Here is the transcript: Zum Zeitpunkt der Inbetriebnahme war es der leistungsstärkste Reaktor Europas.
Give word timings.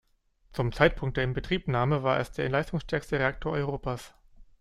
Zum 0.51 0.71
Zeitpunkt 0.71 1.17
der 1.17 1.23
Inbetriebnahme 1.25 2.01
war 2.01 2.19
es 2.19 2.31
der 2.31 2.49
leistungsstärkste 2.49 3.19
Reaktor 3.19 3.53
Europas. 3.53 4.15